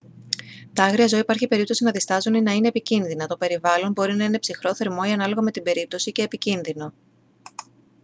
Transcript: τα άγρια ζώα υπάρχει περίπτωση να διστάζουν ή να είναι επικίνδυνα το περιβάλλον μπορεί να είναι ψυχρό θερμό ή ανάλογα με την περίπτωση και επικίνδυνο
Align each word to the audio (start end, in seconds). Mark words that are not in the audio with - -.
τα 0.73 0.83
άγρια 0.83 1.07
ζώα 1.07 1.19
υπάρχει 1.19 1.47
περίπτωση 1.47 1.83
να 1.83 1.91
διστάζουν 1.91 2.33
ή 2.33 2.41
να 2.41 2.51
είναι 2.51 2.67
επικίνδυνα 2.67 3.27
το 3.27 3.37
περιβάλλον 3.37 3.91
μπορεί 3.91 4.15
να 4.15 4.23
είναι 4.23 4.39
ψυχρό 4.39 4.75
θερμό 4.75 5.01
ή 5.07 5.11
ανάλογα 5.11 5.41
με 5.41 5.51
την 5.51 5.63
περίπτωση 5.63 6.11
και 6.11 6.21
επικίνδυνο 6.21 6.93